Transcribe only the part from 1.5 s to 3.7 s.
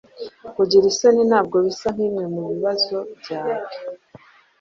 bisa nkimwe mubibazo byawe.